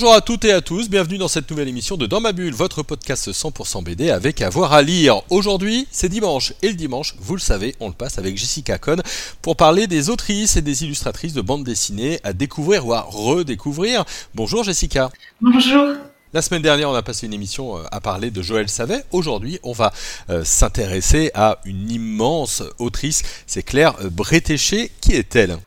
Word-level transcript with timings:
Bonjour 0.00 0.14
à 0.14 0.20
toutes 0.20 0.44
et 0.44 0.52
à 0.52 0.60
tous, 0.60 0.88
bienvenue 0.88 1.18
dans 1.18 1.26
cette 1.26 1.50
nouvelle 1.50 1.66
émission 1.66 1.96
de 1.96 2.06
Dans 2.06 2.20
ma 2.20 2.30
bulle, 2.30 2.54
votre 2.54 2.84
podcast 2.84 3.32
100% 3.32 3.82
BD 3.82 4.10
avec 4.10 4.42
avoir 4.42 4.72
à 4.72 4.80
lire. 4.80 5.22
Aujourd'hui, 5.28 5.88
c'est 5.90 6.08
dimanche 6.08 6.52
et 6.62 6.68
le 6.68 6.74
dimanche, 6.74 7.16
vous 7.18 7.34
le 7.34 7.40
savez, 7.40 7.74
on 7.80 7.88
le 7.88 7.94
passe 7.94 8.16
avec 8.16 8.38
Jessica 8.38 8.78
Cohn 8.78 9.02
pour 9.42 9.56
parler 9.56 9.88
des 9.88 10.08
autrices 10.08 10.56
et 10.56 10.62
des 10.62 10.84
illustratrices 10.84 11.32
de 11.32 11.40
bande 11.40 11.64
dessinée 11.64 12.20
à 12.22 12.32
découvrir 12.32 12.86
ou 12.86 12.92
à 12.92 13.00
redécouvrir. 13.00 14.04
Bonjour 14.36 14.62
Jessica. 14.62 15.10
Bonjour. 15.40 15.96
La 16.32 16.42
semaine 16.42 16.62
dernière, 16.62 16.90
on 16.90 16.94
a 16.94 17.02
passé 17.02 17.26
une 17.26 17.34
émission 17.34 17.78
euh, 17.78 17.82
à 17.90 18.00
parler 18.00 18.30
de 18.30 18.40
Joël 18.40 18.68
Savet. 18.68 19.04
Aujourd'hui, 19.10 19.58
on 19.64 19.72
va 19.72 19.92
euh, 20.30 20.44
s'intéresser 20.44 21.32
à 21.34 21.58
une 21.64 21.90
immense 21.90 22.62
autrice, 22.78 23.24
c'est 23.48 23.64
Claire 23.64 23.96
euh, 24.04 24.10
Bretéché. 24.10 24.92
Qui 25.00 25.14
est-elle? 25.14 25.58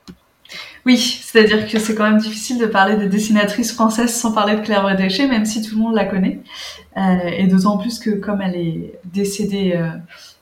Oui, 0.85 0.97
c'est-à-dire 0.97 1.67
que 1.67 1.77
c'est 1.77 1.93
quand 1.93 2.09
même 2.09 2.19
difficile 2.19 2.57
de 2.57 2.65
parler 2.65 2.95
de 2.95 3.05
dessinatrice 3.05 3.71
française 3.71 4.13
sans 4.13 4.31
parler 4.31 4.55
de 4.55 4.61
Claire 4.61 4.81
Bretéché, 4.81 5.27
même 5.27 5.45
si 5.45 5.61
tout 5.61 5.75
le 5.75 5.81
monde 5.81 5.95
la 5.95 6.05
connaît. 6.05 6.39
Euh, 6.97 7.17
et 7.37 7.47
d'autant 7.47 7.77
plus 7.77 7.99
que 7.99 8.09
comme 8.09 8.41
elle 8.41 8.55
est 8.55 8.99
décédée 9.05 9.73
euh, 9.75 9.89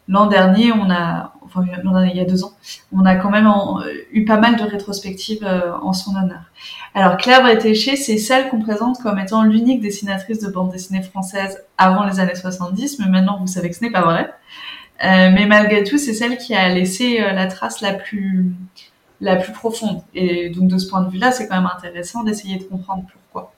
l'an 0.08 0.28
dernier, 0.28 0.72
on 0.72 0.90
a, 0.90 1.34
enfin 1.44 1.64
il 1.66 2.16
y 2.16 2.22
a 2.22 2.26
deux 2.26 2.44
ans, 2.46 2.54
on 2.94 3.06
a 3.06 3.16
quand 3.16 3.30
même 3.30 3.48
en, 3.48 3.82
eu 4.14 4.24
pas 4.24 4.40
mal 4.40 4.56
de 4.56 4.64
rétrospectives 4.64 5.44
euh, 5.44 5.74
en 5.82 5.92
son 5.92 6.16
honneur. 6.16 6.44
Alors 6.96 7.18
Claire 7.18 7.42
Bretéché, 7.42 7.98
c'est 7.98 8.18
celle 8.18 8.48
qu'on 8.48 8.62
présente 8.62 9.02
comme 9.04 9.20
étant 9.20 9.44
l'unique 9.44 9.82
dessinatrice 9.82 10.40
de 10.40 10.50
bande 10.50 10.72
dessinée 10.72 11.04
française 11.04 11.64
avant 11.78 12.06
les 12.06 12.20
années 12.22 12.36
70, 12.36 13.00
mais 13.00 13.08
maintenant 13.08 13.38
vous 13.40 13.48
savez 13.48 13.70
que 13.70 13.76
ce 13.76 13.84
n'est 13.84 13.92
pas 13.92 14.02
vrai. 14.02 14.34
Euh, 15.02 15.30
mais 15.34 15.46
malgré 15.46 15.84
tout, 15.84 15.98
c'est 15.98 16.14
celle 16.14 16.38
qui 16.38 16.56
a 16.56 16.68
laissé 16.70 17.20
la 17.20 17.48
trace 17.48 17.80
la 17.82 17.94
plus 17.94 18.52
la 19.22 19.36
plus 19.36 19.52
profonde. 19.52 20.02
Et 20.14 20.50
donc 20.50 20.70
de 20.70 20.78
ce 20.78 20.90
point 20.90 21.02
de 21.02 21.12
vue-là, 21.12 21.32
c'est 21.32 21.48
quand 21.48 21.56
même 21.56 21.70
intéressant 21.74 22.24
d'essayer 22.24 22.58
de 22.58 22.64
comprendre 22.64 23.04
pourquoi. 23.12 23.54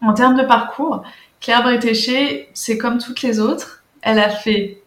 En 0.00 0.14
termes 0.14 0.36
de 0.36 0.44
parcours, 0.44 1.02
Claire 1.40 1.62
Bretéché, 1.62 2.48
c'est 2.54 2.78
comme 2.78 2.98
toutes 2.98 3.22
les 3.22 3.40
autres. 3.40 3.82
Elle 4.02 4.18
a 4.18 4.30
fait... 4.30 4.82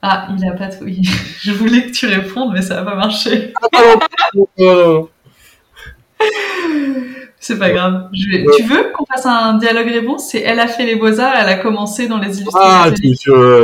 Ah, 0.00 0.28
il 0.30 0.48
a 0.48 0.52
pas. 0.52 0.70
Je 1.40 1.50
voulais 1.50 1.86
que 1.86 1.90
tu 1.90 2.06
répondes, 2.06 2.52
mais 2.52 2.62
ça 2.62 2.82
va 2.82 2.92
pas 2.92 2.96
marcher. 2.96 3.52
C'est 7.40 7.58
pas 7.58 7.70
grave. 7.70 8.08
Tu 8.12 8.62
veux 8.64 8.90
qu'on 8.92 9.04
fasse 9.06 9.24
un 9.26 9.54
dialogue 9.58 9.88
réponse 9.88 10.30
C'est 10.30 10.40
elle 10.40 10.58
a 10.58 10.66
fait 10.66 10.84
les 10.84 10.96
beaux-arts, 10.96 11.34
elle 11.36 11.48
a 11.48 11.56
commencé 11.56 12.08
dans 12.08 12.18
les 12.18 12.40
illustrations. 12.40 12.60
Ah, 12.60 12.90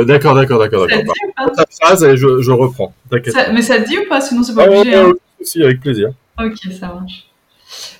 d'accord, 0.05 0.35
d'accord, 0.35 0.59
d'accord, 0.59 0.87
d'accord. 0.87 1.13
Ta 1.55 1.65
phrase, 1.81 2.15
je, 2.15 2.41
je 2.41 2.51
reprends. 2.51 2.93
Ça, 3.27 3.51
mais 3.51 3.61
ça 3.61 3.81
te 3.81 3.87
dit 3.87 3.97
ou 3.97 4.07
pas? 4.07 4.21
Sinon, 4.21 4.43
c'est 4.43 4.55
pas 4.55 4.67
obligé. 4.67 4.95
hein. 4.95 5.11
Si, 5.41 5.61
avec 5.61 5.81
plaisir. 5.81 6.09
Ok, 6.39 6.55
ça 6.79 6.87
marche. 6.87 7.25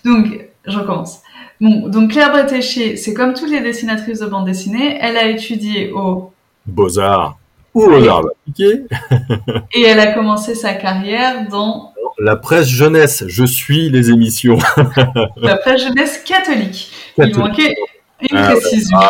Donc, 0.03 0.47
je 0.65 0.77
recommence. 0.77 1.19
Bon, 1.61 1.87
donc 1.87 2.11
Claire 2.11 2.31
Bretéché, 2.31 2.95
c'est 2.97 3.13
comme 3.13 3.33
toutes 3.33 3.49
les 3.49 3.61
dessinatrices 3.61 4.19
de 4.19 4.25
bande 4.25 4.45
dessinée, 4.45 4.97
elle 4.99 5.15
a 5.17 5.27
étudié 5.27 5.91
au 5.91 6.31
Beaux-Arts 6.65 7.37
appliqués. 7.75 8.83
Et 9.73 9.83
elle 9.83 9.99
a 9.99 10.13
commencé 10.13 10.55
sa 10.55 10.73
carrière 10.73 11.47
dans 11.49 11.91
la 12.17 12.37
presse 12.37 12.67
jeunesse, 12.67 13.25
je 13.27 13.43
suis 13.43 13.89
les 13.89 14.09
émissions. 14.09 14.57
la 15.37 15.57
presse 15.57 15.83
jeunesse 15.83 16.23
catholique. 16.23 16.91
catholique. 17.15 17.35
Il 17.35 17.37
manquait 17.37 17.75
une 18.21 18.37
ah 18.37 18.51
précision. 18.51 18.97
Ah 18.97 19.09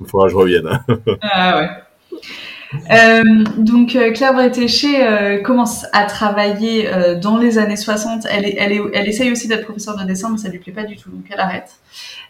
il 0.00 0.06
faudra 0.06 0.26
que 0.26 0.32
je 0.32 0.36
revienne. 0.36 0.80
ah 1.20 1.58
ouais. 1.58 1.68
Euh, 2.90 3.44
donc 3.56 3.96
euh, 3.96 4.12
Claire 4.12 4.34
Bretéché 4.34 5.04
euh, 5.04 5.42
commence 5.42 5.86
à 5.92 6.04
travailler 6.04 6.88
dans 7.20 7.36
les 7.38 7.58
années 7.58 7.76
60. 7.76 8.26
Elle, 8.30 9.08
essaye 9.08 9.30
aussi 9.30 9.48
d'être 9.48 9.64
professeure 9.64 9.96
de 9.96 10.04
dessin, 10.04 10.30
mais 10.30 10.38
ça 10.38 10.48
lui 10.48 10.58
plaît 10.58 10.72
pas 10.72 10.84
du 10.84 10.96
tout, 10.96 11.10
donc 11.10 11.24
elle 11.30 11.40
arrête. 11.40 11.76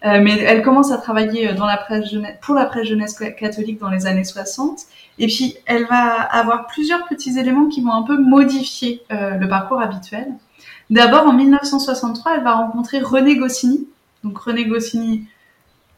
Mais 0.04 0.38
elle 0.40 0.62
commence 0.62 0.92
à 0.92 0.98
travailler 0.98 1.52
dans 1.54 1.66
la 1.66 1.76
presse 1.76 2.10
jeunesse, 2.10 2.36
pour 2.40 2.54
la 2.54 2.66
presse 2.66 2.86
jeunesse 2.86 3.18
catholique 3.38 3.80
dans 3.80 3.90
les 3.90 4.06
années 4.06 4.24
60. 4.24 4.80
Et 5.18 5.26
puis 5.26 5.56
elle 5.66 5.86
va 5.86 6.12
avoir 6.12 6.66
plusieurs 6.66 7.06
petits 7.06 7.38
éléments 7.38 7.68
qui 7.68 7.80
vont 7.82 7.92
un 7.92 8.02
peu 8.02 8.18
modifier 8.18 9.02
le 9.10 9.46
parcours 9.46 9.80
habituel. 9.80 10.26
D'abord, 10.90 11.26
en 11.26 11.32
1963, 11.32 12.36
elle 12.36 12.44
va 12.44 12.54
rencontrer 12.54 13.00
René 13.00 13.36
Goscinny. 13.36 13.88
Donc 14.22 14.38
René 14.38 14.66
Goscinny, 14.66 15.26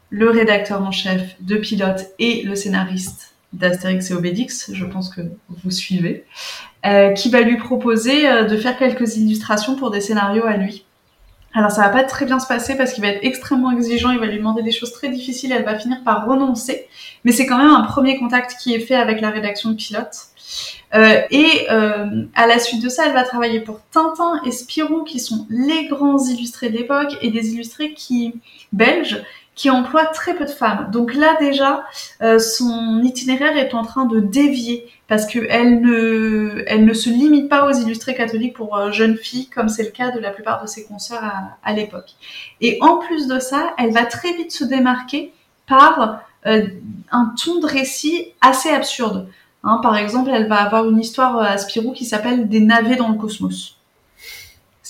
le 0.09 0.29
rédacteur 0.29 0.81
en 0.81 0.91
chef 0.91 1.35
de 1.41 1.57
Pilote 1.57 2.07
et 2.17 2.41
le 2.43 2.55
scénariste 2.55 3.35
d'Astérix 3.53 4.11
et 4.11 4.13
Obélix, 4.13 4.71
je 4.73 4.85
pense 4.85 5.09
que 5.09 5.21
vous 5.49 5.71
suivez, 5.71 6.25
euh, 6.85 7.11
qui 7.11 7.29
va 7.29 7.41
lui 7.41 7.57
proposer 7.57 8.27
euh, 8.27 8.43
de 8.43 8.55
faire 8.57 8.77
quelques 8.77 9.17
illustrations 9.17 9.75
pour 9.75 9.91
des 9.91 10.01
scénarios 10.01 10.45
à 10.45 10.57
lui. 10.57 10.85
Alors 11.53 11.71
ça 11.71 11.81
va 11.81 11.89
pas 11.89 12.03
très 12.03 12.25
bien 12.25 12.39
se 12.39 12.47
passer 12.47 12.77
parce 12.77 12.93
qu'il 12.93 13.03
va 13.03 13.09
être 13.09 13.23
extrêmement 13.23 13.71
exigeant, 13.71 14.11
il 14.11 14.19
va 14.19 14.27
lui 14.27 14.37
demander 14.37 14.61
des 14.61 14.71
choses 14.71 14.91
très 14.91 15.09
difficiles, 15.09 15.51
elle 15.51 15.65
va 15.65 15.79
finir 15.79 16.03
par 16.03 16.27
renoncer, 16.27 16.87
mais 17.23 17.31
c'est 17.31 17.47
quand 17.47 17.57
même 17.57 17.71
un 17.71 17.81
premier 17.81 18.19
contact 18.19 18.55
qui 18.61 18.75
est 18.75 18.79
fait 18.79 18.95
avec 18.95 19.19
la 19.19 19.31
rédaction 19.31 19.71
de 19.71 19.75
Pilote. 19.75 20.15
Euh, 20.93 21.21
et 21.31 21.67
à 21.69 22.47
la 22.47 22.59
suite 22.59 22.83
de 22.83 22.89
ça, 22.89 23.07
elle 23.07 23.13
va 23.13 23.23
travailler 23.23 23.61
pour 23.61 23.79
Tintin 23.91 24.41
et 24.45 24.51
Spirou, 24.51 25.03
qui 25.03 25.19
sont 25.19 25.47
les 25.49 25.87
grands 25.87 26.23
illustrés 26.23 26.69
de 26.69 26.77
l'époque, 26.77 27.17
et 27.21 27.31
des 27.31 27.53
illustrés 27.53 27.93
qui 27.93 28.35
belges 28.71 29.23
qui 29.59 29.69
emploie 29.69 30.05
très 30.05 30.35
peu 30.35 30.45
de 30.45 30.49
femmes. 30.49 30.89
Donc 30.89 31.13
là 31.13 31.35
déjà, 31.37 31.83
euh, 32.21 32.39
son 32.39 33.01
itinéraire 33.03 33.57
est 33.57 33.73
en 33.73 33.83
train 33.83 34.05
de 34.05 34.21
dévier 34.21 34.87
parce 35.09 35.25
qu'elle 35.25 35.81
ne, 35.81 36.63
elle 36.65 36.85
ne 36.85 36.93
se 36.93 37.09
limite 37.09 37.49
pas 37.49 37.67
aux 37.67 37.73
illustrés 37.73 38.15
catholiques 38.15 38.55
pour 38.55 38.77
euh, 38.77 38.93
jeunes 38.93 39.17
filles 39.17 39.49
comme 39.49 39.67
c'est 39.67 39.83
le 39.83 39.89
cas 39.89 40.11
de 40.11 40.19
la 40.21 40.31
plupart 40.31 40.61
de 40.61 40.67
ses 40.67 40.85
consoeurs 40.85 41.29
à, 41.61 41.73
l'époque. 41.73 42.11
Et 42.61 42.77
en 42.79 42.99
plus 42.99 43.27
de 43.27 43.37
ça, 43.37 43.73
elle 43.77 43.91
va 43.91 44.05
très 44.05 44.31
vite 44.31 44.53
se 44.53 44.63
démarquer 44.63 45.33
par 45.67 46.21
euh, 46.45 46.65
un 47.11 47.33
ton 47.43 47.59
de 47.59 47.67
récit 47.67 48.27
assez 48.39 48.69
absurde. 48.69 49.27
Hein, 49.65 49.81
par 49.83 49.97
exemple, 49.97 50.29
elle 50.33 50.47
va 50.47 50.61
avoir 50.61 50.89
une 50.89 51.01
histoire 51.01 51.37
à 51.37 51.57
Spirou 51.57 51.91
qui 51.91 52.05
s'appelle 52.05 52.47
Des 52.47 52.61
navets 52.61 52.95
dans 52.95 53.09
le 53.09 53.17
cosmos. 53.17 53.75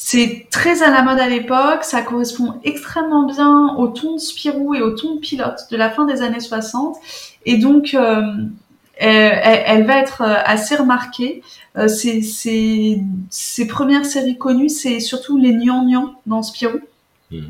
C'est 0.02 0.48
très 0.50 0.82
à 0.82 0.92
la 0.92 1.02
mode 1.02 1.20
à 1.20 1.28
l'époque, 1.28 1.84
ça 1.84 2.02
correspond 2.02 2.54
extrêmement 2.64 3.26
bien 3.26 3.76
au 3.76 3.90
ton 3.90 4.14
de 4.14 4.18
Spirou 4.18 4.74
et 4.74 4.82
au 4.82 4.92
ton 4.92 5.16
de 5.16 5.20
Pilote 5.20 5.68
de 5.70 5.76
la 5.76 5.90
fin 5.90 6.06
des 6.06 6.22
années 6.22 6.40
60. 6.40 6.96
Et 7.46 7.58
donc, 7.58 7.94
euh, 7.94 8.22
elle, 8.96 9.62
elle, 9.66 9.86
va 9.86 9.98
être 9.98 10.22
euh, 10.22 10.36
assez 10.46 10.78
remarquée. 10.78 11.44
Euh, 11.78 11.90
ses, 11.90 12.22
ses, 12.22 13.02
ses, 13.30 13.68
premières 13.68 14.06
séries 14.06 14.38
connues, 14.38 14.70
c'est 14.70 15.02
surtout 15.02 15.38
les 15.38 15.52
Nian 15.54 16.16
dans 16.26 16.44
Spirou. 16.44 16.80
Mmh. 17.30 17.42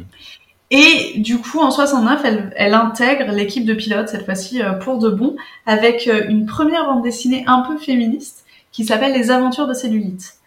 Et 0.71 1.19
du 1.19 1.37
coup, 1.37 1.59
en 1.59 1.69
69, 1.69 2.21
elle, 2.25 2.53
elle 2.57 2.73
intègre 2.73 3.31
l'équipe 3.31 3.63
de 3.63 3.75
pilotes, 3.75 4.09
cette 4.09 4.25
fois-ci 4.25 4.61
pour 4.81 4.97
de 4.97 5.11
bon, 5.11 5.35
avec 5.67 6.09
une 6.27 6.47
première 6.47 6.85
bande 6.85 7.03
dessinée 7.03 7.43
un 7.45 7.61
peu 7.61 7.77
féministe 7.77 8.43
qui 8.71 8.85
s'appelle 8.85 9.13
Les 9.13 9.29
Aventures 9.29 9.67
de 9.67 9.75
Cellulite. 9.75 10.38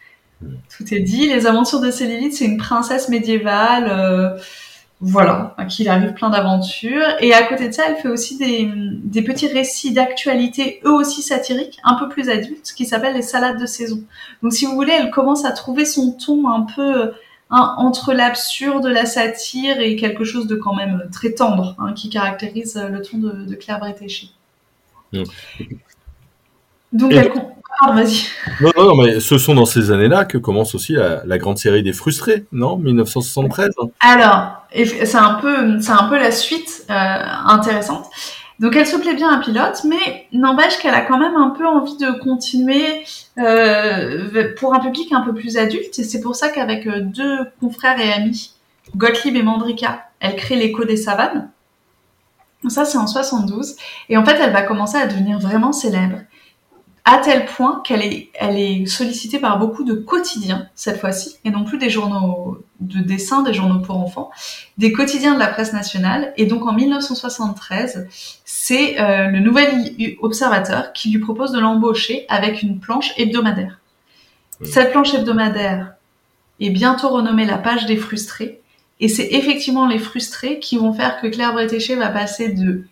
Tout 0.77 0.95
est 0.95 1.01
dit. 1.01 1.29
Les 1.29 1.47
aventures 1.47 1.81
de 1.81 1.91
Célilite, 1.91 2.35
c'est 2.35 2.45
une 2.45 2.57
princesse 2.57 3.09
médiévale, 3.09 3.89
euh, 3.91 4.39
voilà, 5.01 5.55
à 5.59 5.65
qui 5.65 5.83
il 5.83 5.89
arrive 5.89 6.13
plein 6.13 6.31
d'aventures. 6.31 7.07
Et 7.21 7.35
à 7.35 7.43
côté 7.43 7.69
de 7.69 7.73
ça, 7.73 7.85
elle 7.89 7.97
fait 7.97 8.09
aussi 8.09 8.39
des, 8.39 8.71
des 8.75 9.23
petits 9.23 9.49
récits 9.49 9.93
d'actualité, 9.93 10.81
eux 10.85 10.93
aussi 10.93 11.23
satiriques, 11.23 11.79
un 11.85 11.95
peu 11.95 12.09
plus 12.09 12.31
adultes, 12.31 12.73
qui 12.77 12.87
s'appellent 12.87 13.15
les 13.15 13.23
salades 13.23 13.61
de 13.61 13.67
saison. 13.67 14.03
Donc, 14.43 14.53
si 14.53 14.65
vous 14.65 14.75
voulez, 14.75 14.93
elle 14.93 15.11
commence 15.11 15.45
à 15.45 15.51
trouver 15.53 15.85
son 15.85 16.13
ton 16.13 16.49
un 16.49 16.63
peu 16.63 17.13
hein, 17.51 17.75
entre 17.79 18.13
l'absurde, 18.13 18.87
la 18.87 19.07
satire 19.07 19.81
et 19.81 19.97
quelque 19.97 20.25
chose 20.25 20.47
de 20.47 20.57
quand 20.57 20.75
même 20.75 21.09
très 21.13 21.33
tendre, 21.33 21.77
hein, 21.79 21.93
qui 21.93 22.09
caractérise 22.09 22.77
le 22.77 23.03
ton 23.03 23.19
de, 23.19 23.45
de 23.45 23.55
Claire 23.55 23.81
Bretéché. 23.81 24.29
Mmh. 25.13 25.25
Donc, 26.93 27.13
elle, 27.13 27.33
vas-y. 27.95 28.27
Non, 28.61 28.71
non, 28.77 28.97
mais 28.97 29.21
ce 29.21 29.39
sont 29.39 29.55
dans 29.55 29.65
ces 29.65 29.91
années-là 29.91 30.25
que 30.25 30.39
commence 30.39 30.75
aussi 30.75 30.93
la, 30.93 31.23
la, 31.25 31.39
grande 31.39 31.59
série 31.59 31.83
des 31.83 31.93
frustrés, 31.93 32.45
non? 32.53 32.77
1973. 32.77 33.71
Alors, 34.01 34.63
c'est 34.73 35.15
un 35.17 35.35
peu, 35.35 35.81
c'est 35.81 35.93
un 35.93 36.05
peu 36.05 36.19
la 36.19 36.31
suite 36.31 36.85
euh, 36.91 36.95
intéressante. 37.47 38.07
Donc 38.63 38.77
elle 38.77 38.87
se 38.87 38.97
plaît 38.97 39.15
bien 39.15 39.29
à 39.33 39.41
pilote, 39.41 39.83
mais 39.85 40.29
n'empêche 40.33 40.79
qu'elle 40.79 40.95
a 40.95 41.01
quand 41.01 41.19
même 41.19 41.35
un 41.35 41.51
peu 41.51 41.67
envie 41.67 41.97
de 41.97 42.13
continuer 42.21 43.05
euh, 43.39 44.55
pour 44.57 44.75
un 44.75 44.79
public 44.79 45.13
un 45.13 45.23
peu 45.23 45.35
plus 45.35 45.57
adulte. 45.57 45.99
Et 45.99 46.05
c'est 46.05 46.21
pour 46.21 46.37
ça 46.37 46.49
qu'avec 46.49 46.87
euh, 46.87 47.01
deux 47.01 47.39
confrères 47.61 47.99
et 47.99 48.13
amis, 48.13 48.53
Gottlieb 48.97 49.35
et 49.37 49.43
Mandrika, 49.43 50.07
elle 50.21 50.37
crée 50.37 50.57
l'écho 50.57 50.85
des 50.85 50.97
savanes. 50.97 51.51
Ça, 52.69 52.85
c'est 52.85 52.99
en 52.99 53.09
72. 53.09 53.75
Et 54.09 54.17
en 54.17 54.25
fait, 54.25 54.37
elle 54.41 54.53
va 54.53 54.63
commencer 54.63 54.97
à 54.97 55.09
devenir 55.09 55.41
vraiment 55.41 55.73
célèbre 55.73 56.19
à 57.05 57.19
tel 57.19 57.47
point 57.47 57.83
qu'elle 57.85 58.03
est, 58.03 58.31
elle 58.35 58.57
est 58.57 58.87
sollicitée 58.87 59.41
par 59.41 59.59
beaucoup 59.59 59.83
de 59.83 59.95
quotidiens, 59.95 60.69
cette 60.77 61.01
fois-ci, 61.01 61.37
et 61.45 61.51
non 61.51 61.65
plus 61.65 61.79
des 61.79 61.91
journaux 61.91 62.59
de 62.79 63.01
dessin, 63.01 63.43
des 63.43 63.53
journaux 63.53 63.81
pour 63.81 63.97
enfants, 63.97 64.31
des 64.79 64.93
quotidiens 64.93 65.35
de 65.35 65.41
la 65.41 65.49
presse 65.49 65.73
nationale. 65.73 66.33
Et 66.37 66.47
donc 66.47 66.65
en 66.65 66.73
1973, 66.73 68.07
c'est 68.45 69.01
euh, 69.01 69.27
le 69.27 69.41
Nouvel 69.41 70.17
Observateur 70.21 70.93
qui 70.93 71.11
lui 71.11 71.19
propose 71.19 71.51
de 71.51 71.59
l'embaucher 71.59 72.25
avec 72.29 72.63
une 72.63 72.79
planche 72.79 73.13
hebdomadaire. 73.17 73.81
Mmh. 74.61 74.65
Cette 74.67 74.93
planche 74.93 75.13
hebdomadaire 75.13 75.95
est 76.61 76.71
bientôt 76.71 77.09
renommée 77.09 77.47
la 77.47 77.59
page 77.59 77.87
des 77.87 77.97
frustrés, 77.97 78.61
et 79.01 79.09
c'est 79.09 79.27
effectivement 79.33 79.89
les 79.89 79.99
frustrés 79.99 80.61
qui 80.61 80.79
vont 80.79 80.93
faire 80.93 81.21
que 81.21 81.27
Claire 81.27 81.53
Bretéché 81.53 81.97
va 81.97 82.11
passer 82.11 82.51
de 82.51 82.85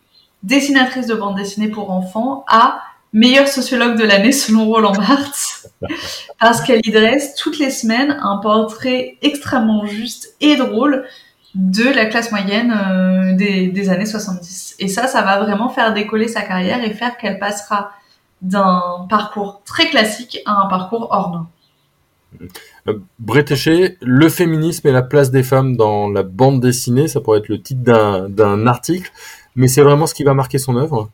dessinatrice 0.42 1.06
de 1.06 1.14
bande 1.14 1.36
dessinée 1.36 1.68
pour 1.68 1.92
enfants 1.92 2.44
à 2.48 2.82
meilleure 3.12 3.48
sociologue 3.48 3.98
de 3.98 4.04
l'année 4.04 4.32
selon 4.32 4.66
Roland 4.66 4.92
Barthes, 4.92 5.66
parce 6.38 6.60
qu'elle 6.60 6.80
y 6.84 6.90
dresse 6.90 7.34
toutes 7.34 7.58
les 7.58 7.70
semaines 7.70 8.18
un 8.22 8.36
portrait 8.38 9.16
extrêmement 9.22 9.86
juste 9.86 10.34
et 10.40 10.56
drôle 10.56 11.04
de 11.54 11.84
la 11.84 12.06
classe 12.06 12.30
moyenne 12.30 12.72
euh, 12.72 13.34
des, 13.34 13.90
années 13.90 14.06
70. 14.06 14.76
Et 14.78 14.88
ça, 14.88 15.08
ça 15.08 15.22
va 15.22 15.40
vraiment 15.40 15.68
faire 15.68 15.92
décoller 15.92 16.28
sa 16.28 16.42
carrière 16.42 16.84
et 16.84 16.90
faire 16.90 17.16
qu'elle 17.16 17.38
passera 17.38 17.92
d'un 18.40 19.06
parcours 19.08 19.62
très 19.64 19.88
classique 19.88 20.38
à 20.46 20.62
un 20.62 20.66
parcours 20.66 21.08
hors 21.10 21.30
norme. 21.30 21.48
Euh, 22.86 22.98
Bretéché, 23.18 23.98
le 24.00 24.28
féminisme 24.28 24.86
et 24.86 24.92
la 24.92 25.02
place 25.02 25.32
des 25.32 25.42
femmes 25.42 25.76
dans 25.76 26.08
la 26.08 26.22
bande 26.22 26.60
dessinée, 26.60 27.08
ça 27.08 27.20
pourrait 27.20 27.40
être 27.40 27.48
le 27.48 27.60
titre 27.60 27.82
d'un 28.28 28.66
article, 28.68 29.10
mais 29.56 29.66
c'est 29.66 29.82
vraiment 29.82 30.06
ce 30.06 30.14
qui 30.14 30.22
va 30.22 30.34
marquer 30.34 30.58
son 30.58 30.76
œuvre 30.76 31.10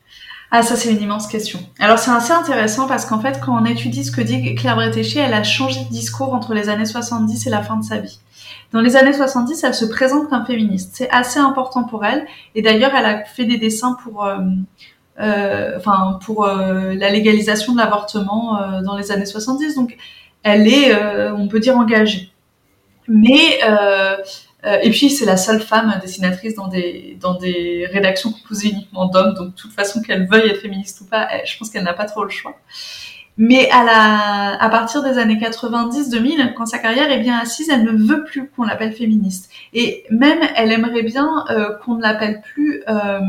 ah, 0.49 0.63
ça, 0.63 0.77
c'est 0.77 0.91
une 0.91 1.01
immense 1.01 1.27
question. 1.27 1.59
Alors, 1.77 1.99
c'est 1.99 2.11
assez 2.11 2.31
intéressant 2.31 2.87
parce 2.87 3.05
qu'en 3.05 3.19
fait, 3.19 3.39
quand 3.43 3.61
on 3.61 3.65
étudie 3.65 4.05
ce 4.05 4.11
que 4.11 4.21
dit 4.21 4.55
Claire 4.55 4.75
Bretéché, 4.75 5.19
elle 5.19 5.33
a 5.33 5.43
changé 5.43 5.83
de 5.83 5.89
discours 5.89 6.33
entre 6.33 6.53
les 6.53 6.69
années 6.69 6.85
70 6.85 7.47
et 7.47 7.49
la 7.49 7.61
fin 7.61 7.75
de 7.75 7.83
sa 7.83 7.97
vie. 7.97 8.19
Dans 8.71 8.79
les 8.79 8.95
années 8.95 9.13
70, 9.13 9.63
elle 9.63 9.73
se 9.73 9.85
présente 9.85 10.29
comme 10.29 10.45
féministe. 10.45 10.91
C'est 10.93 11.09
assez 11.09 11.39
important 11.39 11.83
pour 11.83 12.05
elle. 12.05 12.25
Et 12.55 12.61
d'ailleurs, 12.61 12.91
elle 12.95 13.05
a 13.05 13.25
fait 13.25 13.43
des 13.43 13.57
dessins 13.57 13.97
pour, 14.03 14.25
euh, 14.25 14.37
euh, 15.19 15.77
enfin, 15.77 16.19
pour 16.23 16.45
euh, 16.45 16.93
la 16.93 17.09
légalisation 17.09 17.73
de 17.73 17.79
l'avortement 17.79 18.61
euh, 18.61 18.81
dans 18.81 18.95
les 18.95 19.11
années 19.11 19.25
70. 19.25 19.75
Donc, 19.75 19.97
elle 20.43 20.67
est, 20.67 20.95
on 21.31 21.47
peut 21.47 21.59
dire, 21.59 21.77
engagée. 21.77 22.31
Mais 23.09 23.59
et 24.81 24.89
puis, 24.89 25.09
c'est 25.09 25.25
la 25.25 25.37
seule 25.37 25.61
femme 25.61 25.97
dessinatrice 26.01 26.55
dans 26.55 26.67
des, 26.67 27.17
dans 27.19 27.35
des 27.35 27.87
rédactions 27.91 28.31
composées 28.31 28.69
uniquement 28.69 29.07
d'hommes. 29.07 29.33
Donc, 29.33 29.49
de 29.49 29.55
toute 29.55 29.73
façon, 29.73 30.01
qu'elle 30.01 30.27
veuille 30.27 30.49
être 30.49 30.61
féministe 30.61 31.01
ou 31.01 31.05
pas, 31.05 31.27
je 31.45 31.57
pense 31.57 31.69
qu'elle 31.69 31.83
n'a 31.83 31.93
pas 31.93 32.05
trop 32.05 32.23
le 32.23 32.29
choix. 32.29 32.57
Mais 33.37 33.69
à, 33.69 33.83
la, 33.83 34.61
à 34.61 34.69
partir 34.69 35.03
des 35.03 35.19
années 35.19 35.35
90-2000, 35.35 36.55
quand 36.55 36.65
sa 36.65 36.79
carrière 36.79 37.11
est 37.11 37.19
bien 37.19 37.37
assise, 37.37 37.69
elle 37.69 37.83
ne 37.83 37.91
veut 37.91 38.23
plus 38.23 38.49
qu'on 38.49 38.63
l'appelle 38.63 38.93
féministe. 38.93 39.51
Et 39.73 40.05
même, 40.09 40.39
elle 40.55 40.71
aimerait 40.71 41.03
bien 41.03 41.45
euh, 41.49 41.75
qu'on 41.83 41.95
ne 41.95 42.01
l'appelle 42.01 42.41
plus... 42.41 42.83
Euh, 42.87 43.19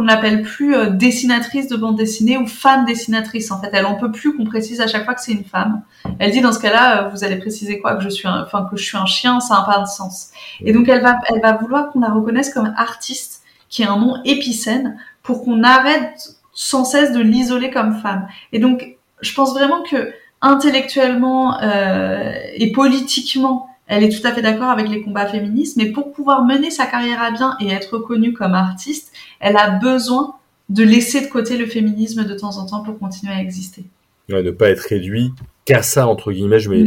qu'on 0.00 0.06
n'appelle 0.06 0.40
plus 0.40 0.74
euh, 0.74 0.86
dessinatrice 0.86 1.68
de 1.68 1.76
bande 1.76 1.96
dessinée 1.96 2.38
ou 2.38 2.46
femme 2.46 2.86
dessinatrice. 2.86 3.50
En 3.50 3.60
fait, 3.60 3.68
elle 3.74 3.84
en 3.84 3.96
peut 3.96 4.10
plus 4.10 4.34
qu'on 4.34 4.44
précise 4.44 4.80
à 4.80 4.86
chaque 4.86 5.04
fois 5.04 5.12
que 5.12 5.20
c'est 5.20 5.32
une 5.32 5.44
femme. 5.44 5.82
Elle 6.18 6.30
dit 6.30 6.40
dans 6.40 6.52
ce 6.52 6.58
cas-là, 6.58 7.04
euh, 7.04 7.08
vous 7.10 7.22
allez 7.22 7.36
préciser 7.36 7.80
quoi? 7.80 7.96
Que 7.96 8.02
je 8.02 8.08
suis, 8.08 8.26
un, 8.26 8.42
enfin 8.42 8.66
que 8.70 8.78
je 8.78 8.84
suis 8.84 8.96
un 8.96 9.04
chien, 9.04 9.40
ça 9.40 9.56
n'a 9.56 9.62
pas 9.62 9.78
de 9.80 9.86
sens. 9.86 10.30
Et 10.64 10.72
donc 10.72 10.88
elle 10.88 11.02
va, 11.02 11.18
elle 11.28 11.42
va 11.42 11.52
vouloir 11.52 11.90
qu'on 11.90 12.00
la 12.00 12.08
reconnaisse 12.08 12.52
comme 12.54 12.72
artiste, 12.78 13.42
qui 13.68 13.82
est 13.82 13.86
un 13.86 13.98
nom 13.98 14.16
épicène, 14.24 14.96
pour 15.22 15.44
qu'on 15.44 15.62
arrête 15.62 16.34
sans 16.54 16.86
cesse 16.86 17.12
de 17.12 17.20
l'isoler 17.20 17.70
comme 17.70 18.00
femme. 18.00 18.26
Et 18.52 18.58
donc, 18.58 18.96
je 19.20 19.34
pense 19.34 19.52
vraiment 19.52 19.82
que 19.82 20.14
intellectuellement 20.40 21.60
euh, 21.60 22.32
et 22.54 22.72
politiquement, 22.72 23.68
elle 23.90 24.04
est 24.04 24.08
tout 24.08 24.24
à 24.24 24.32
fait 24.32 24.40
d'accord 24.40 24.70
avec 24.70 24.88
les 24.88 25.02
combats 25.02 25.26
féministes, 25.26 25.76
mais 25.76 25.90
pour 25.90 26.12
pouvoir 26.12 26.44
mener 26.44 26.70
sa 26.70 26.86
carrière 26.86 27.20
à 27.20 27.32
bien 27.32 27.56
et 27.60 27.70
être 27.72 27.96
reconnue 27.96 28.32
comme 28.32 28.54
artiste, 28.54 29.12
elle 29.40 29.56
a 29.56 29.70
besoin 29.70 30.36
de 30.68 30.84
laisser 30.84 31.20
de 31.22 31.26
côté 31.26 31.58
le 31.58 31.66
féminisme 31.66 32.24
de 32.24 32.34
temps 32.34 32.56
en 32.58 32.66
temps 32.66 32.84
pour 32.84 33.00
continuer 33.00 33.32
à 33.32 33.40
exister. 33.40 33.84
Ouais, 34.28 34.44
ne 34.44 34.52
pas 34.52 34.70
être 34.70 34.82
réduit 34.82 35.32
qu'à 35.64 35.82
ça, 35.82 36.06
entre 36.06 36.30
guillemets, 36.30 36.60
je 36.60 36.70
mets 36.70 36.84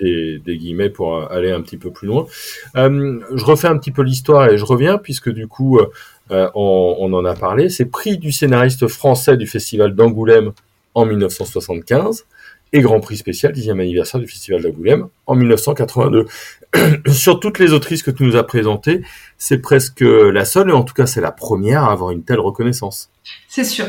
des, 0.00 0.40
des, 0.44 0.56
guillemets 0.56 0.90
pour 0.90 1.30
aller 1.30 1.52
un 1.52 1.60
petit 1.60 1.76
peu 1.76 1.92
plus 1.92 2.08
loin. 2.08 2.26
Euh, 2.74 3.20
je 3.32 3.44
refais 3.44 3.68
un 3.68 3.78
petit 3.78 3.92
peu 3.92 4.02
l'histoire 4.02 4.48
et 4.48 4.58
je 4.58 4.64
reviens, 4.64 4.98
puisque 4.98 5.30
du 5.30 5.46
coup, 5.46 5.78
euh, 5.78 6.50
on, 6.56 6.96
on, 6.98 7.12
en 7.12 7.24
a 7.24 7.34
parlé. 7.34 7.68
C'est 7.68 7.84
prix 7.84 8.18
du 8.18 8.32
scénariste 8.32 8.88
français 8.88 9.36
du 9.36 9.46
Festival 9.46 9.94
d'Angoulême 9.94 10.50
en 10.94 11.06
1975 11.06 12.26
et 12.72 12.80
Grand 12.80 13.00
Prix 13.00 13.16
spécial, 13.16 13.52
10e 13.52 13.80
anniversaire 13.80 14.20
du 14.20 14.26
Festival 14.26 14.62
d'Angoulême 14.62 15.08
en 15.26 15.34
1982. 15.34 16.26
Sur 17.12 17.40
toutes 17.40 17.58
les 17.58 17.72
autrices 17.72 18.02
que 18.02 18.10
tu 18.10 18.24
nous 18.24 18.36
as 18.36 18.44
présentées, 18.44 19.02
c'est 19.36 19.58
presque 19.58 20.00
la 20.00 20.44
seule, 20.44 20.70
et 20.70 20.72
en 20.72 20.82
tout 20.82 20.94
cas 20.94 21.06
c'est 21.06 21.20
la 21.20 21.32
première 21.32 21.84
à 21.84 21.92
avoir 21.92 22.10
une 22.10 22.24
telle 22.24 22.40
reconnaissance. 22.40 23.10
C'est 23.48 23.64
sûr. 23.64 23.86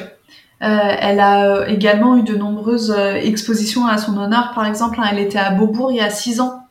Euh, 0.61 0.95
elle 0.99 1.21
a 1.21 1.69
également 1.69 2.17
eu 2.17 2.23
de 2.23 2.35
nombreuses 2.35 2.91
euh, 2.91 3.13
expositions 3.13 3.87
à 3.87 3.97
son 3.97 4.17
honneur. 4.17 4.51
Par 4.53 4.65
exemple, 4.65 4.99
hein, 4.99 5.07
elle 5.11 5.19
était 5.19 5.39
à 5.39 5.51
Beaubourg 5.51 5.91
il 5.91 5.97
y 5.97 6.01
a 6.01 6.09
six 6.09 6.41
ans 6.41 6.65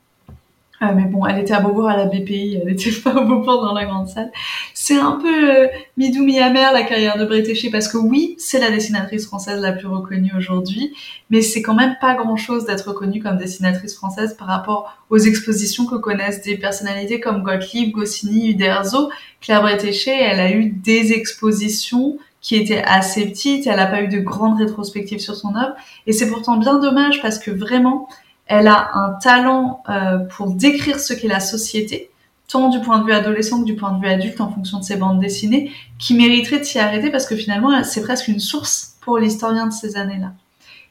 ah, 0.80 0.92
mais 0.92 1.06
bon, 1.06 1.26
elle 1.26 1.40
était 1.40 1.54
à 1.54 1.60
Beaubourg 1.60 1.88
à 1.88 1.96
la 1.96 2.06
BPI, 2.06 2.60
elle 2.60 2.69
n'était 2.69 2.92
pas 3.04 3.10
à 3.10 3.20
Beaubourg 3.20 3.62
dans 3.62 3.75
la 3.75 3.84
grande 3.84 4.08
salle. 4.08 4.30
C'est 4.75 4.96
un 4.96 5.19
peu 5.20 5.50
euh, 5.50 5.66
midou 5.96 6.25
mi-amer 6.25 6.72
la 6.72 6.82
carrière 6.82 7.19
de 7.19 7.25
Bretéché 7.25 7.69
parce 7.70 7.88
que 7.88 7.96
oui, 7.96 8.36
c'est 8.38 8.60
la 8.60 8.70
dessinatrice 8.70 9.26
française 9.26 9.60
la 9.60 9.72
plus 9.72 9.88
reconnue 9.88 10.32
aujourd'hui, 10.36 10.94
mais 11.30 11.42
c'est 11.42 11.62
quand 11.62 11.75
même 11.75 11.96
pas 12.00 12.14
grand-chose 12.14 12.64
d'être 12.64 12.88
reconnue 12.88 13.20
comme 13.20 13.38
dessinatrice 13.38 13.96
française 13.96 14.36
par 14.38 14.46
rapport 14.46 14.96
aux 15.10 15.19
expositions 15.19 15.84
que 15.86 15.96
connaissent 15.96 16.42
des 16.42 16.56
personnalités 16.56 17.19
comme 17.19 17.42
Gottlieb, 17.42 17.90
Goscinny, 17.90 18.50
Uderzo. 18.50 19.10
Claire 19.40 19.62
Bretéché, 19.62 20.12
elle 20.12 20.40
a 20.40 20.52
eu 20.52 20.66
des 20.66 21.12
expositions 21.12 22.19
qui 22.40 22.54
étaient 22.54 22.82
assez 22.84 23.26
petites, 23.26 23.66
elle 23.66 23.76
n'a 23.76 23.86
pas 23.86 24.02
eu 24.02 24.08
de 24.08 24.20
grandes 24.20 24.58
rétrospectives 24.58 25.19
sur 25.19 25.34
son 25.34 25.56
œuvre, 25.56 25.74
et 26.06 26.12
c'est 26.12 26.28
pourtant 26.28 26.56
bien 26.56 26.78
dommage 26.78 27.20
parce 27.20 27.38
que 27.38 27.50
vraiment, 27.50 28.08
elle 28.48 28.66
a 28.66 28.90
un 28.94 29.12
talent 29.12 29.82
euh, 29.88 30.18
pour 30.18 30.50
décrire 30.50 30.98
ce 30.98 31.12
qu'est 31.12 31.28
la 31.28 31.40
société, 31.40 32.10
tant 32.48 32.70
du 32.70 32.80
point 32.80 32.98
de 32.98 33.04
vue 33.04 33.12
adolescent 33.12 33.60
que 33.60 33.66
du 33.66 33.76
point 33.76 33.92
de 33.92 34.00
vue 34.00 34.08
adulte 34.08 34.40
en 34.40 34.50
fonction 34.50 34.78
de 34.78 34.84
ses 34.84 34.96
bandes 34.96 35.20
dessinées, 35.20 35.70
qui 35.98 36.14
mériterait 36.14 36.58
de 36.58 36.64
s'y 36.64 36.78
arrêter 36.78 37.10
parce 37.10 37.26
que 37.26 37.36
finalement, 37.36 37.84
c'est 37.84 38.02
presque 38.02 38.28
une 38.28 38.40
source 38.40 38.96
pour 39.02 39.18
l'historien 39.18 39.66
de 39.66 39.72
ces 39.72 39.96
années-là. 39.96 40.32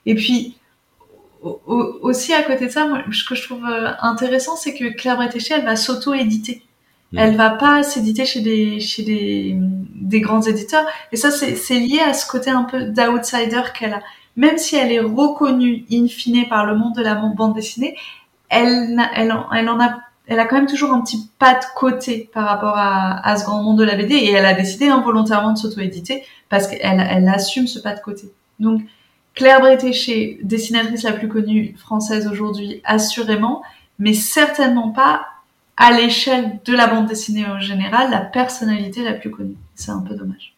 Et 0.06 0.14
puis, 0.16 0.56
aussi 1.42 2.34
à 2.34 2.44
côté 2.44 2.68
de 2.68 2.72
ça, 2.72 2.88
ce 3.12 3.24
que 3.24 3.36
je 3.36 3.44
trouve 3.44 3.66
euh, 3.66 3.92
intéressant, 4.02 4.56
c'est 4.56 4.76
que 4.76 4.96
Claire 4.96 5.18
Bretéché, 5.18 5.56
elle 5.56 5.66
va 5.66 5.76
s'auto-éditer. 5.76 6.64
Mmh. 7.12 7.18
Elle 7.18 7.36
va 7.38 7.52
pas 7.52 7.84
s'éditer 7.84 8.26
chez 8.26 8.42
des 8.42 8.80
chez 8.80 9.04
des, 9.04 9.56
des 9.96 10.20
grands 10.20 10.42
éditeurs. 10.42 10.86
Et 11.12 11.16
ça, 11.16 11.32
c'est 11.32 11.80
lié 11.80 12.00
à 12.00 12.14
ce 12.14 12.28
côté 12.28 12.50
un 12.50 12.64
peu 12.64 12.86
d'outsider 12.86 13.62
qu'elle 13.78 13.94
a 13.94 14.02
même 14.38 14.58
si 14.58 14.76
elle 14.76 14.92
est 14.92 15.00
reconnue 15.00 15.86
in 15.92 16.08
fine 16.08 16.48
par 16.48 16.66
le 16.66 16.78
monde 16.78 16.96
de 16.96 17.02
la 17.02 17.16
bande 17.16 17.54
dessinée, 17.54 17.96
elle, 18.50 18.98
elle, 19.14 19.32
en 19.32 19.80
a 19.80 20.00
elle 20.28 20.40
a 20.40 20.46
quand 20.46 20.56
même 20.56 20.68
toujours 20.68 20.94
un 20.94 21.02
petit 21.02 21.30
pas 21.40 21.56
de 21.56 21.66
côté 21.76 22.30
par 22.34 22.46
rapport 22.46 22.78
à, 22.78 23.28
à 23.28 23.36
ce 23.38 23.46
grand 23.46 23.64
monde 23.64 23.80
de 23.80 23.84
la 23.84 23.96
BD 23.96 24.14
et 24.14 24.32
elle 24.32 24.46
a 24.46 24.54
décidé 24.54 24.88
involontairement 24.88 25.54
de 25.54 25.58
s'auto-éditer 25.58 26.24
parce 26.50 26.68
qu'elle 26.68 27.06
elle 27.10 27.28
assume 27.28 27.68
ce 27.68 27.80
pas 27.80 27.94
de 27.94 28.00
côté. 28.00 28.32
Donc 28.60 28.82
Claire 29.38 29.60
Bretéché, 29.60 30.40
dessinatrice 30.44 31.04
la 31.04 31.14
plus 31.14 31.28
connue 31.28 31.76
française 31.78 32.28
aujourd'hui, 32.28 32.82
assurément, 32.84 33.62
mais 34.00 34.14
certainement 34.14 34.90
pas 34.90 35.28
à 35.78 35.92
l'échelle 35.92 36.60
de 36.66 36.74
la 36.74 36.88
bande 36.88 37.06
dessinée 37.06 37.46
en 37.46 37.60
général, 37.60 38.10
la 38.10 38.22
personnalité 38.22 39.04
la 39.04 39.14
plus 39.14 39.30
connue. 39.30 39.56
C'est 39.76 39.92
un 39.92 40.00
peu 40.00 40.16
dommage. 40.16 40.57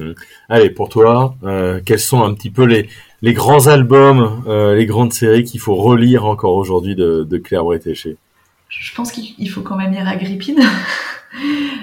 Mmh. 0.00 0.14
Allez, 0.48 0.70
pour 0.70 0.88
toi, 0.88 1.34
euh, 1.44 1.80
quels 1.84 1.98
sont 1.98 2.22
un 2.22 2.34
petit 2.34 2.50
peu 2.50 2.64
les, 2.64 2.88
les 3.22 3.32
grands 3.32 3.66
albums, 3.66 4.42
euh, 4.46 4.74
les 4.74 4.86
grandes 4.86 5.12
séries 5.12 5.44
qu'il 5.44 5.60
faut 5.60 5.74
relire 5.74 6.24
encore 6.24 6.54
aujourd'hui 6.54 6.94
de, 6.94 7.38
Claire 7.38 7.64
Bretéché? 7.64 8.16
Je 8.68 8.94
pense 8.94 9.12
qu'il 9.12 9.50
faut 9.50 9.62
quand 9.62 9.76
même 9.76 9.92
lire 9.92 10.08
Agrippine. 10.08 10.60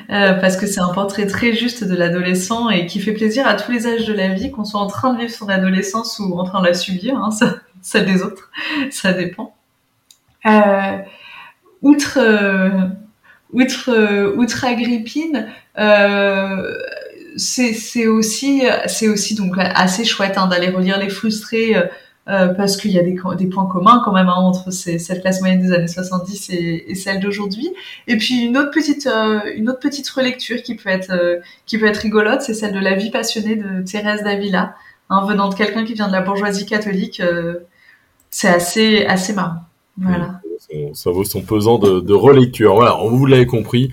Euh, 0.10 0.34
parce 0.34 0.58
que 0.58 0.66
c'est 0.66 0.80
un 0.80 0.92
portrait 0.92 1.28
très 1.28 1.54
juste 1.54 1.84
de 1.84 1.96
l'adolescent 1.96 2.70
et 2.70 2.88
qui 2.88 3.00
fait 3.00 3.14
plaisir 3.14 3.48
à 3.48 3.54
tous 3.54 3.72
les 3.72 3.86
âges 3.88 4.06
de 4.06 4.14
la 4.14 4.30
vie, 4.30 4.52
qu'on 4.52 4.66
soit 4.66 4.80
en 4.80 4.88
train 4.88 5.14
de 5.14 5.20
vivre 5.20 5.32
son 5.32 5.50
adolescence 5.50 6.20
ou 6.20 6.38
en 6.40 6.44
train 6.44 6.62
de 6.62 6.68
la 6.68 6.74
subir, 6.74 7.16
hein, 7.16 7.30
ça, 7.32 7.58
celle 7.82 8.06
des 8.06 8.24
autres, 8.24 8.52
ça 8.90 9.14
dépend. 9.14 9.56
Outre, 11.82 12.20
outre, 13.54 14.36
outre 14.36 14.66
Agrippine, 14.66 15.48
c'est 17.38 18.08
aussi 18.08 18.64
c'est 18.88 19.08
aussi 19.08 19.36
donc 19.36 19.54
assez 19.58 20.06
chouette 20.06 20.38
hein, 20.38 20.48
d'aller 20.48 20.70
relire 20.70 21.00
les 21.00 21.10
frustrés 21.10 21.76
euh, 21.76 21.86
euh, 22.28 22.48
parce 22.48 22.76
qu'il 22.78 22.92
y 22.92 22.98
a 22.98 23.04
des, 23.04 23.16
des, 23.38 23.46
points 23.46 23.68
communs 23.68 24.02
quand 24.04 24.12
même 24.12 24.30
hein, 24.30 24.38
entre 24.38 24.72
cette 24.72 25.22
classe 25.22 25.42
moyenne 25.42 25.62
des 25.62 25.72
années 25.72 25.88
70 25.88 26.50
et, 26.50 26.96
celle 26.96 27.20
d'aujourd'hui. 27.20 27.72
Et 28.08 28.18
puis 28.18 28.46
une 28.46 28.58
autre 28.58 28.72
petite 28.72 29.06
euh, 29.06 29.42
une 29.56 29.70
autre 29.70 29.80
petite 29.80 30.10
relecture 30.10 30.62
qui 30.64 30.76
peut 30.76 30.90
être 30.90 31.42
qui 31.66 31.78
peut 31.78 31.86
être 31.86 31.98
rigolote, 31.98 32.42
c'est 32.42 32.56
celle 32.56 32.74
de 32.74 32.80
la 32.80 32.96
vie 32.96 33.12
passionnée 33.12 33.56
de 33.56 33.84
Thérèse 33.84 34.24
Davila. 34.24 34.76
hein, 35.10 35.26
venant 35.28 35.50
de 35.50 35.56
quelqu'un 35.56 35.86
qui 35.86 35.94
vient 35.94 36.08
de 36.08 36.14
la 36.14 36.22
bourgeoisie 36.22 36.66
catholique, 36.66 37.22
c'est 38.32 38.50
assez, 38.50 39.06
assez 39.06 39.34
marrant. 39.34 39.62
Voilà. 39.98 40.42
Ça 40.94 41.12
vaut 41.12 41.24
son 41.24 41.42
pesant 41.42 41.78
de, 41.78 42.00
de 42.00 42.14
relecture. 42.14 42.76
Voilà, 42.76 42.98
vous 43.08 43.26
l'avez 43.26 43.46
compris. 43.46 43.92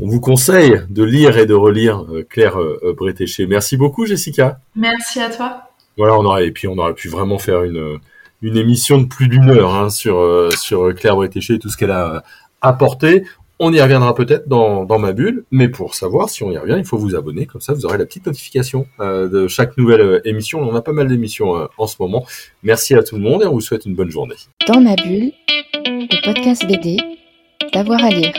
On 0.00 0.06
vous 0.06 0.20
conseille 0.20 0.80
de 0.90 1.02
lire 1.02 1.38
et 1.38 1.46
de 1.46 1.54
relire 1.54 2.04
Claire 2.28 2.58
Bretéché. 2.96 3.46
Merci 3.46 3.76
beaucoup, 3.76 4.06
Jessica. 4.06 4.60
Merci 4.76 5.20
à 5.20 5.30
toi. 5.30 5.62
Voilà, 5.96 6.16
on 6.16 6.24
aurait, 6.24 6.46
et 6.46 6.52
puis 6.52 6.68
on 6.68 6.78
aurait 6.78 6.94
pu 6.94 7.08
vraiment 7.08 7.38
faire 7.38 7.64
une, 7.64 7.98
une 8.42 8.56
émission 8.56 8.98
de 8.98 9.06
plus 9.06 9.28
d'une 9.28 9.50
heure 9.50 9.74
hein, 9.74 9.90
sur, 9.90 10.18
euh, 10.18 10.50
sur 10.50 10.94
Claire 10.94 11.16
Bretéché 11.16 11.54
et 11.54 11.58
tout 11.58 11.68
ce 11.68 11.76
qu'elle 11.76 11.90
a 11.90 12.14
euh, 12.14 12.20
apporté. 12.60 13.24
On 13.60 13.72
y 13.72 13.80
reviendra 13.80 14.14
peut-être 14.14 14.48
dans, 14.48 14.84
dans 14.84 15.00
ma 15.00 15.12
bulle, 15.12 15.44
mais 15.50 15.68
pour 15.68 15.96
savoir 15.96 16.30
si 16.30 16.44
on 16.44 16.52
y 16.52 16.58
revient, 16.58 16.76
il 16.78 16.84
faut 16.84 16.96
vous 16.96 17.16
abonner, 17.16 17.46
comme 17.46 17.60
ça 17.60 17.72
vous 17.72 17.84
aurez 17.86 17.98
la 17.98 18.06
petite 18.06 18.26
notification 18.26 18.86
euh, 19.00 19.28
de 19.28 19.48
chaque 19.48 19.76
nouvelle 19.76 20.20
émission. 20.24 20.60
On 20.60 20.76
a 20.76 20.82
pas 20.82 20.92
mal 20.92 21.08
d'émissions 21.08 21.68
en 21.76 21.86
ce 21.88 21.96
moment. 21.98 22.24
Merci 22.62 22.94
à 22.94 23.02
tout 23.02 23.16
le 23.16 23.22
monde 23.22 23.42
et 23.42 23.46
on 23.46 23.52
vous 23.52 23.60
souhaite 23.60 23.84
une 23.84 23.96
bonne 23.96 24.10
journée. 24.10 24.36
Dans 24.68 24.80
ma 24.80 24.94
bulle, 24.94 25.32
le 25.74 26.24
podcast 26.24 26.64
BD, 26.68 26.98
d'avoir 27.72 28.04
à 28.04 28.10
lire. 28.10 28.32